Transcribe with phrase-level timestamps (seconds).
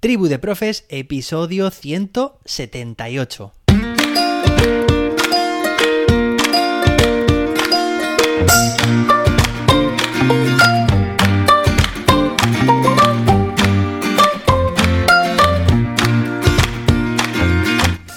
[0.00, 3.52] Tribu de Profes, episodio 178.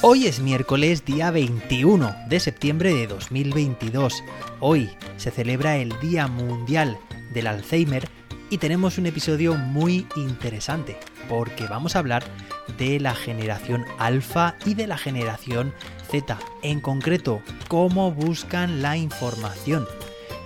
[0.02, 4.24] Hoy es miércoles día 21 de septiembre de 2022.
[4.62, 6.98] Hoy se celebra el Día Mundial
[7.34, 8.08] del Alzheimer
[8.50, 10.96] y tenemos un episodio muy interesante
[11.30, 12.24] porque vamos a hablar
[12.78, 15.74] de la generación alfa y de la generación
[16.10, 19.88] Z, en concreto cómo buscan la información.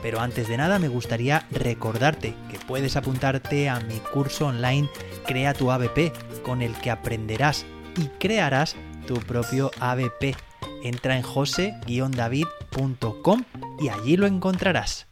[0.01, 4.87] Pero antes de nada me gustaría recordarte que puedes apuntarte a mi curso online
[5.27, 7.65] Crea tu ABP, con el que aprenderás
[7.97, 10.37] y crearás tu propio ABP.
[10.83, 13.43] Entra en jose-david.com
[13.81, 15.05] y allí lo encontrarás.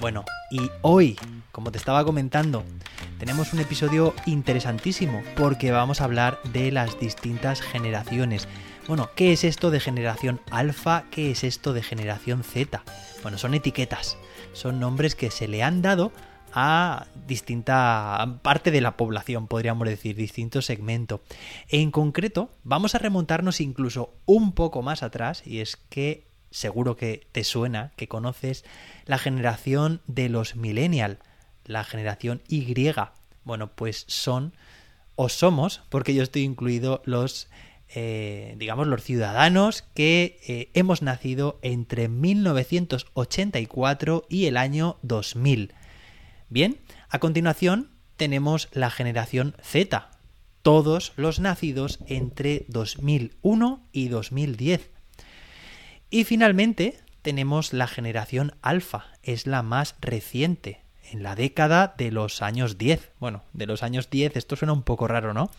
[0.00, 1.18] Bueno, y hoy,
[1.52, 2.64] como te estaba comentando,
[3.22, 8.48] tenemos un episodio interesantísimo porque vamos a hablar de las distintas generaciones.
[8.88, 11.04] Bueno, ¿qué es esto de generación alfa?
[11.08, 12.82] ¿Qué es esto de generación Z?
[13.22, 14.18] Bueno, son etiquetas,
[14.54, 16.10] son nombres que se le han dado
[16.52, 21.22] a distinta parte de la población, podríamos decir, distinto segmento.
[21.68, 27.28] En concreto, vamos a remontarnos incluso un poco más atrás, y es que seguro que
[27.30, 28.64] te suena, que conoces
[29.06, 31.20] la generación de los millennial,
[31.64, 32.74] la generación Y.
[33.44, 34.54] Bueno, pues son
[35.16, 37.48] o somos, porque yo estoy incluido los,
[37.94, 45.74] eh, digamos, los ciudadanos que eh, hemos nacido entre 1984 y el año 2000.
[46.48, 50.10] Bien, a continuación tenemos la generación Z,
[50.62, 54.90] todos los nacidos entre 2001 y 2010.
[56.10, 62.42] Y finalmente tenemos la generación alfa, es la más reciente, en la década de los
[62.42, 63.12] años 10.
[63.18, 65.50] Bueno, de los años 10, esto suena un poco raro, ¿no?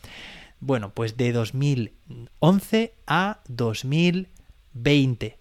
[0.59, 5.37] Bueno, pues de 2011 a 2020.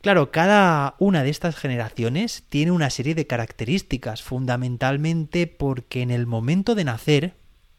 [0.00, 6.26] Claro, cada una de estas generaciones tiene una serie de características, fundamentalmente porque en el
[6.26, 7.34] momento de nacer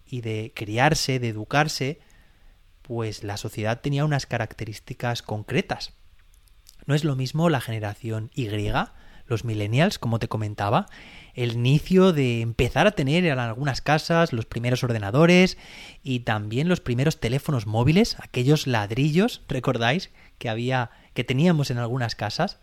[0.05, 1.99] y de criarse, de educarse,
[2.81, 5.93] pues la sociedad tenía unas características concretas.
[6.85, 8.49] No es lo mismo la generación Y,
[9.29, 10.87] los millennials, como te comentaba,
[11.33, 15.57] el inicio de empezar a tener en algunas casas los primeros ordenadores
[16.03, 22.15] y también los primeros teléfonos móviles, aquellos ladrillos, recordáis, que había que teníamos en algunas
[22.15, 22.59] casas.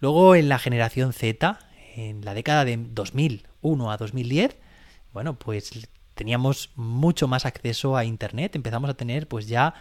[0.00, 1.58] Luego en la generación Z,
[1.94, 4.56] en la década de 2001 a 2010,
[5.12, 9.74] bueno, pues teníamos mucho más acceso a internet, empezamos a tener pues ya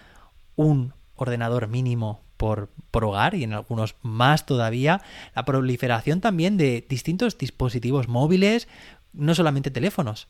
[0.55, 5.03] un ordenador mínimo por, hogar y en algunos más todavía,
[5.35, 8.67] la proliferación también de distintos dispositivos móviles,
[9.13, 10.27] no solamente teléfonos,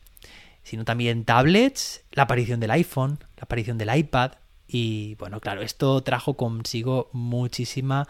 [0.62, 4.32] sino también tablets, la aparición del iPhone, la aparición del iPad.
[4.68, 8.06] Y bueno, claro, esto trajo consigo muchísima,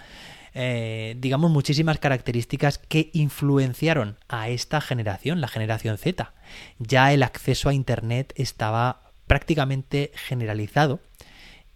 [0.53, 6.35] eh, digamos, muchísimas características que influenciaron a esta generación, la generación Z.
[6.81, 10.99] Ya el acceso a Internet estaba prácticamente generalizado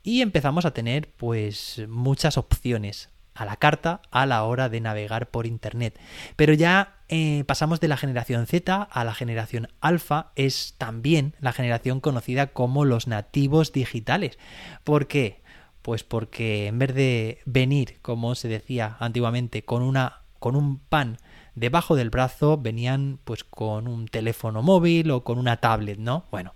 [0.06, 5.30] y empezamos a tener pues muchas opciones a la carta a la hora de navegar
[5.30, 5.98] por internet.
[6.36, 11.52] Pero ya eh, pasamos de la generación Z a la generación alfa, es también la
[11.52, 14.38] generación conocida como los nativos digitales.
[14.84, 15.42] ¿Por qué?
[15.82, 21.18] Pues porque en vez de venir, como se decía antiguamente, con una con un pan
[21.56, 26.26] debajo del brazo, venían pues con un teléfono móvil o con una tablet, ¿no?
[26.30, 26.54] Bueno,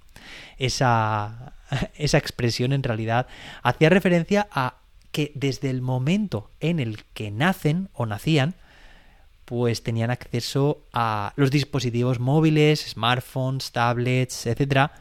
[0.58, 1.54] esa
[1.94, 3.26] esa expresión en realidad
[3.62, 4.76] hacía referencia a
[5.12, 8.54] que desde el momento en el que nacen o nacían,
[9.44, 14.92] pues tenían acceso a los dispositivos móviles, smartphones, tablets, etcétera,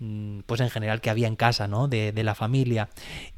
[0.00, 1.88] mm, pues en general que había en casa, ¿no?
[1.88, 2.90] De, de la familia.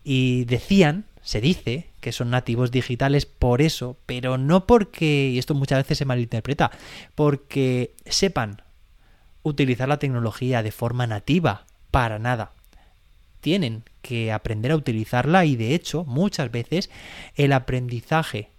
[0.03, 5.55] Y decían, se dice, que son nativos digitales por eso, pero no porque, y esto
[5.55, 6.73] muchas veces se malinterpreta,
[7.15, 8.63] porque sepan
[9.49, 12.53] utilizar la tecnología de forma nativa, para nada
[13.41, 16.91] tienen que aprender a utilizarla y de hecho muchas veces
[17.37, 18.51] el aprendizaje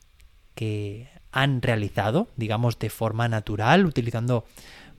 [0.56, 4.46] que han realizado, digamos de forma natural, utilizando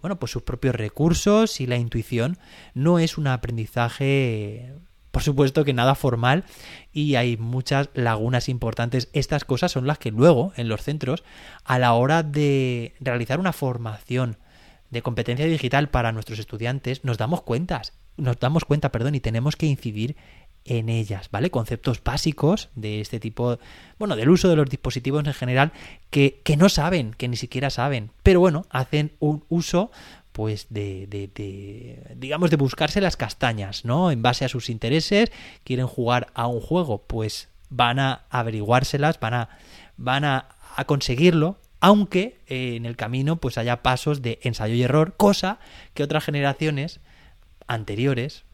[0.02, 2.36] bueno, pues sus propios recursos y la intuición,
[2.74, 4.74] no es un aprendizaje
[5.10, 6.44] por supuesto que nada formal
[6.92, 9.08] y hay muchas lagunas importantes.
[9.14, 11.24] Estas cosas son las que luego en los centros
[11.64, 14.36] a la hora de realizar una formación
[14.90, 19.56] de competencia digital para nuestros estudiantes nos damos cuentas nos damos cuenta, perdón, y tenemos
[19.56, 20.16] que incidir
[20.64, 21.50] en ellas, ¿vale?
[21.50, 23.58] Conceptos básicos de este tipo,
[23.98, 25.72] bueno, del uso de los dispositivos en general,
[26.10, 29.90] que, que no saben, que ni siquiera saben, pero bueno, hacen un uso
[30.32, 34.10] pues de, de, de, digamos de buscarse las castañas, ¿no?
[34.10, 35.32] En base a sus intereses,
[35.64, 39.48] quieren jugar a un juego, pues van a averiguárselas, van a,
[39.96, 44.82] van a, a conseguirlo, aunque eh, en el camino pues haya pasos de ensayo y
[44.82, 45.58] error, cosa
[45.94, 47.00] que otras generaciones
[47.66, 48.44] anteriores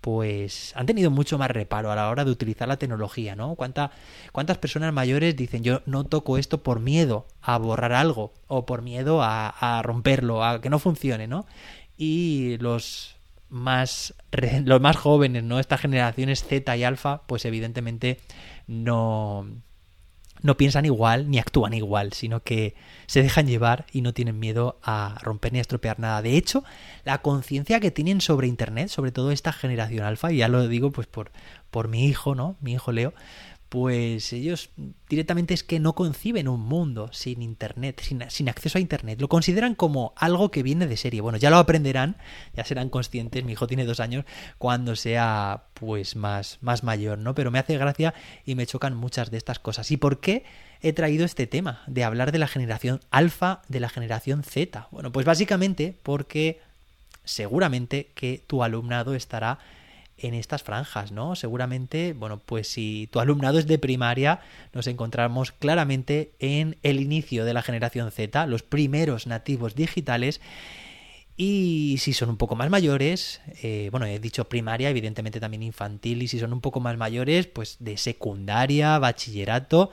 [0.00, 3.56] pues han tenido mucho más reparo a la hora de utilizar la tecnología, ¿no?
[3.56, 3.90] ¿Cuánta,
[4.30, 8.82] ¿Cuántas personas mayores dicen yo no toco esto por miedo a borrar algo o por
[8.82, 11.44] miedo a, a romperlo, a que no funcione, ¿no?
[11.96, 13.16] Y los
[13.48, 14.14] más
[14.64, 15.58] los más jóvenes, ¿no?
[15.58, 18.20] Estas generaciones Z y alfa, pues evidentemente
[18.66, 19.46] no
[20.42, 22.74] no piensan igual ni actúan igual, sino que
[23.06, 26.22] se dejan llevar y no tienen miedo a romper ni a estropear nada.
[26.22, 26.64] De hecho,
[27.04, 30.90] la conciencia que tienen sobre Internet, sobre todo esta generación alfa, y ya lo digo
[30.92, 31.30] pues por,
[31.70, 32.56] por mi hijo, ¿no?
[32.60, 33.14] Mi hijo Leo,
[33.68, 34.70] pues ellos
[35.08, 39.20] directamente es que no conciben un mundo sin Internet, sin, sin, acceso a Internet.
[39.20, 41.20] Lo consideran como algo que viene de serie.
[41.20, 42.16] Bueno, ya lo aprenderán,
[42.54, 43.44] ya serán conscientes.
[43.44, 44.24] Mi hijo tiene dos años
[44.58, 47.34] cuando sea pues más, más mayor, ¿no?
[47.34, 48.14] Pero me hace gracia
[48.44, 49.90] y me chocan muchas de estas cosas.
[49.90, 50.44] ¿Y por qué
[50.80, 54.88] he traído este tema de hablar de la generación alfa, de la generación Z?
[54.92, 56.60] Bueno, pues básicamente porque
[57.24, 59.58] seguramente que tu alumnado estará
[60.18, 61.36] en estas franjas, ¿no?
[61.36, 64.40] Seguramente, bueno, pues si tu alumnado es de primaria,
[64.72, 70.40] nos encontramos claramente en el inicio de la generación Z, los primeros nativos digitales.
[71.36, 76.22] Y si son un poco más mayores, eh, bueno, he dicho primaria, evidentemente también infantil,
[76.22, 79.90] y si son un poco más mayores, pues de secundaria, bachillerato,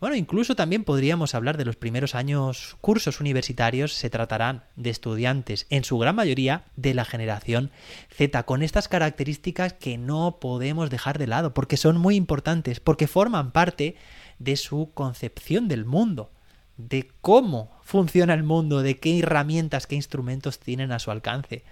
[0.00, 5.66] bueno, incluso también podríamos hablar de los primeros años cursos universitarios, se tratarán de estudiantes,
[5.70, 7.72] en su gran mayoría, de la generación
[8.10, 13.08] Z, con estas características que no podemos dejar de lado, porque son muy importantes, porque
[13.08, 13.96] forman parte
[14.38, 16.30] de su concepción del mundo,
[16.76, 21.64] de cómo funciona el mundo, de qué herramientas, qué instrumentos tienen a su alcance.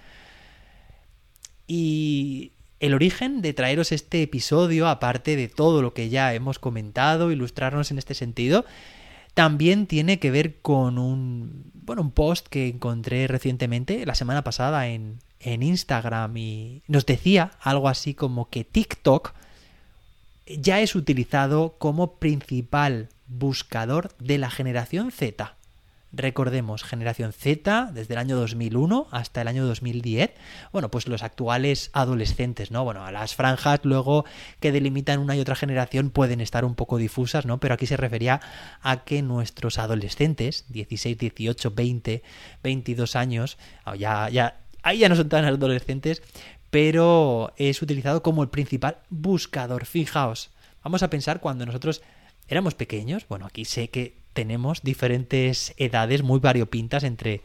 [1.69, 7.31] Y el origen de traeros este episodio, aparte de todo lo que ya hemos comentado,
[7.31, 8.64] ilustrarnos en este sentido,
[9.34, 14.88] también tiene que ver con un, bueno, un post que encontré recientemente, la semana pasada,
[14.88, 19.34] en, en Instagram y nos decía algo así como que TikTok
[20.46, 25.56] ya es utilizado como principal buscador de la generación Z.
[26.12, 30.31] Recordemos, generación Z, desde el año 2001 hasta el año 2010.
[30.73, 32.85] Bueno, pues los actuales adolescentes, ¿no?
[32.85, 34.25] Bueno, a las franjas luego
[34.61, 37.61] que delimitan una y otra generación pueden estar un poco difusas, ¿no?
[37.61, 38.41] Pero aquí se refería
[38.81, 42.23] a que nuestros adolescentes, 16, 18, 20,
[42.62, 43.58] 22 años,
[43.99, 46.23] ya, ya, ahí ya no son tan adolescentes,
[46.70, 49.85] pero es utilizado como el principal buscador.
[49.87, 50.50] Fijaos,
[50.82, 52.00] vamos a pensar cuando nosotros
[52.49, 57.40] éramos pequeños, bueno, aquí sé que tenemos diferentes edades muy variopintas entre,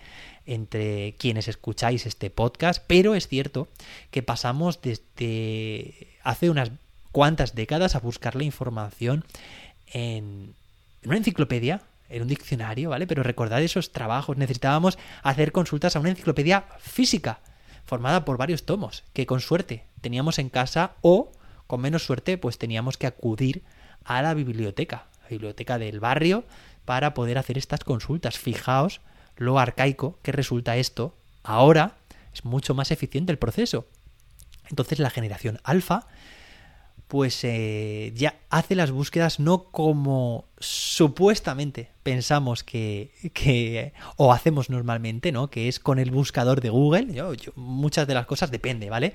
[0.46, 3.70] entre quienes escucháis este podcast, pero es cierto
[4.12, 6.72] que pasamos desde hace unas
[7.14, 9.24] cuantas décadas a buscar la información
[9.88, 10.54] en,
[11.02, 13.08] en una enciclopedia, en un diccionario, ¿vale?
[13.08, 17.40] Pero recordad esos trabajos, necesitábamos hacer consultas a una enciclopedia física,
[17.86, 21.32] formada por varios tomos, que con suerte teníamos en casa o,
[21.68, 23.64] con menos suerte, pues teníamos que acudir
[24.04, 26.44] a la biblioteca, la biblioteca del barrio,
[26.92, 28.38] para poder hacer estas consultas.
[28.38, 29.00] Fijaos
[29.38, 31.16] lo arcaico que resulta esto.
[31.42, 31.96] Ahora
[32.34, 33.88] es mucho más eficiente el proceso.
[34.70, 36.06] Entonces la generación alfa
[37.08, 45.32] pues eh, ya hace las búsquedas no como supuestamente pensamos que, que, o hacemos normalmente,
[45.32, 45.50] ¿no?
[45.50, 47.08] Que es con el buscador de Google.
[47.56, 49.14] Muchas de las cosas depende, ¿vale?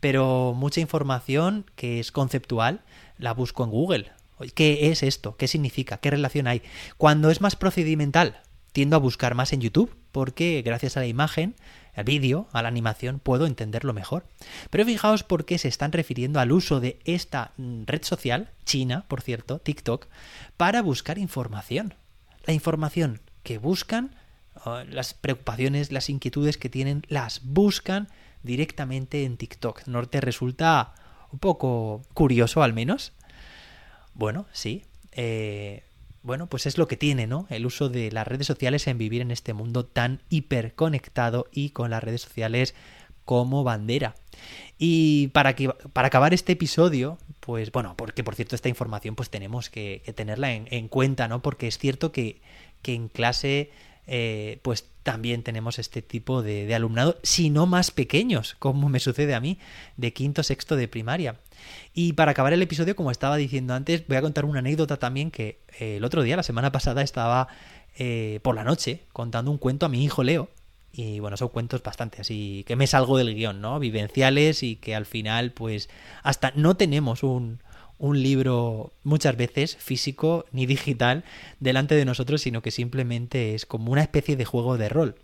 [0.00, 2.80] Pero mucha información que es conceptual
[3.16, 4.12] la busco en Google
[4.54, 5.36] ¿Qué es esto?
[5.36, 5.98] ¿Qué significa?
[5.98, 6.62] ¿Qué relación hay?
[6.96, 8.40] Cuando es más procedimental,
[8.72, 11.54] tiendo a buscar más en YouTube porque gracias a la imagen,
[11.94, 14.24] al vídeo, a la animación, puedo entenderlo mejor.
[14.70, 19.04] Pero fijaos por qué se están refiriendo al uso de esta mm, red social, China,
[19.08, 20.06] por cierto, TikTok,
[20.56, 21.94] para buscar información.
[22.44, 24.14] La información que buscan,
[24.90, 28.08] las preocupaciones, las inquietudes que tienen, las buscan
[28.42, 29.86] directamente en TikTok.
[29.86, 30.94] ¿No te resulta
[31.30, 33.12] un poco curioso al menos?
[34.14, 34.84] Bueno, sí.
[35.12, 35.82] Eh,
[36.22, 37.46] bueno, pues es lo que tiene, ¿no?
[37.50, 41.90] El uso de las redes sociales en vivir en este mundo tan hiperconectado y con
[41.90, 42.74] las redes sociales
[43.24, 44.14] como bandera.
[44.78, 49.30] Y para, que, para acabar este episodio, pues bueno, porque por cierto esta información pues
[49.30, 51.42] tenemos que, tenerla en, en, cuenta, ¿no?
[51.42, 52.40] Porque es cierto que,
[52.82, 53.70] que en clase
[54.06, 59.00] eh, pues también tenemos este tipo de, de, alumnado, si no más pequeños, como me
[59.00, 59.58] sucede a mí,
[59.96, 61.40] de quinto, sexto de primaria.
[61.94, 65.30] Y para acabar el episodio, como estaba diciendo antes, voy a contar una anécdota también
[65.30, 67.48] que eh, el otro día, la semana pasada, estaba
[67.98, 70.48] eh, por la noche contando un cuento a mi hijo Leo.
[70.94, 73.78] Y bueno, son cuentos bastante así, que me salgo del guion, ¿no?
[73.78, 75.88] Vivenciales y que al final, pues,
[76.22, 77.60] hasta no tenemos un,
[78.02, 81.24] un libro muchas veces físico ni digital
[81.60, 85.14] delante de nosotros, sino que simplemente es como una especie de juego de rol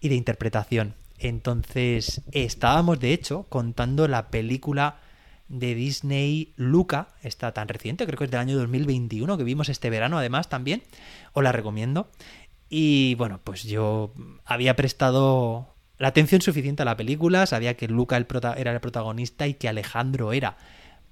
[0.00, 0.94] y de interpretación.
[1.18, 4.98] Entonces, estábamos de hecho contando la película
[5.48, 9.90] de Disney Luca, está tan reciente, creo que es del año 2021, que vimos este
[9.90, 10.82] verano además también,
[11.32, 12.08] os la recomiendo.
[12.68, 14.12] Y bueno, pues yo
[14.44, 18.16] había prestado la atención suficiente a la película, sabía que Luca
[18.56, 20.56] era el protagonista y que Alejandro era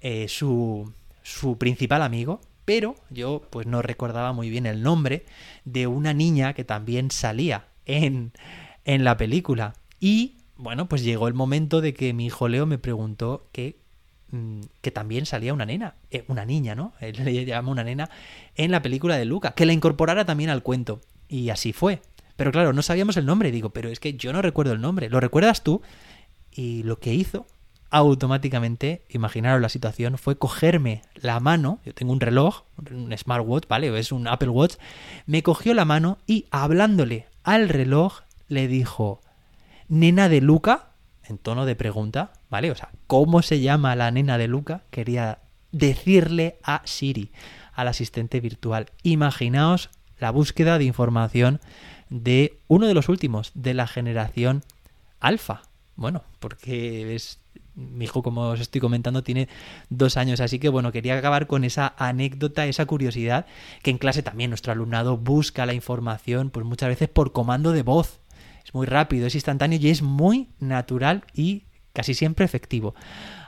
[0.01, 0.91] eh, su,
[1.23, 5.25] su principal amigo, pero yo pues no recordaba muy bien el nombre
[5.63, 8.33] de una niña que también salía en,
[8.83, 9.75] en la película.
[9.99, 13.79] Y bueno, pues llegó el momento de que mi hijo Leo me preguntó que,
[14.81, 16.93] que también salía una nena, eh, una niña, ¿no?
[16.99, 18.09] Le llama una nena
[18.55, 21.01] en la película de Luca, que la incorporara también al cuento.
[21.27, 22.01] Y así fue.
[22.35, 23.51] Pero claro, no sabíamos el nombre.
[23.51, 25.09] Digo, pero es que yo no recuerdo el nombre.
[25.09, 25.81] ¿Lo recuerdas tú?
[26.51, 27.45] Y lo que hizo
[27.91, 33.97] automáticamente, imaginaros la situación, fue cogerme la mano, yo tengo un reloj, un smartwatch, ¿vale?
[33.97, 34.75] es un Apple Watch,
[35.25, 39.21] me cogió la mano y hablándole al reloj le dijo,
[39.87, 40.89] nena de Luca,
[41.23, 42.71] en tono de pregunta, ¿vale?
[42.71, 44.83] O sea, ¿cómo se llama la nena de Luca?
[44.89, 45.39] Quería
[45.73, 47.33] decirle a Siri,
[47.73, 48.91] al asistente virtual.
[49.03, 51.59] Imaginaos la búsqueda de información
[52.09, 54.63] de uno de los últimos de la generación
[55.19, 55.63] alfa.
[55.97, 57.41] Bueno, porque es
[57.75, 59.49] mi hijo, como os estoy comentando, tiene
[59.89, 63.47] dos años, así que bueno, quería acabar con esa anécdota, esa curiosidad,
[63.83, 67.83] que en clase también nuestro alumnado busca la información, pues muchas veces por comando de
[67.83, 68.21] voz.
[68.63, 71.63] Es muy rápido, es instantáneo y es muy natural y
[71.95, 72.93] casi siempre efectivo.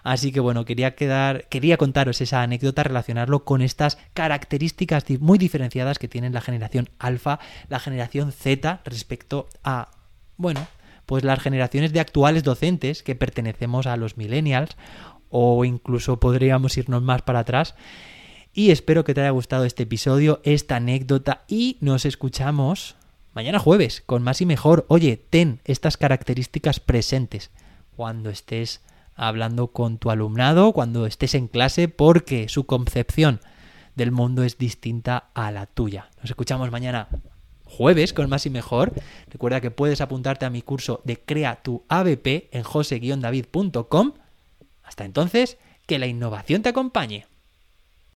[0.03, 5.99] Así que bueno, quería quedar, quería contaros esa anécdota, relacionarlo con estas características muy diferenciadas
[5.99, 7.39] que tienen la generación alfa,
[7.69, 9.91] la generación Z respecto a,
[10.37, 10.65] bueno,
[11.05, 14.77] pues las generaciones de actuales docentes que pertenecemos a los millennials
[15.29, 17.75] o incluso podríamos irnos más para atrás.
[18.53, 22.95] Y espero que te haya gustado este episodio, esta anécdota y nos escuchamos
[23.33, 24.85] mañana jueves con más y mejor.
[24.87, 27.51] Oye, ten estas características presentes
[27.97, 28.81] cuando estés
[29.15, 33.41] hablando con tu alumnado, cuando estés en clase, porque su concepción
[33.95, 36.09] del mundo es distinta a la tuya.
[36.21, 37.09] Nos escuchamos mañana
[37.65, 38.93] jueves con más y mejor.
[39.31, 44.13] Recuerda que puedes apuntarte a mi curso de Crea tu ABP en jose-david.com.
[44.83, 47.25] Hasta entonces, que la innovación te acompañe.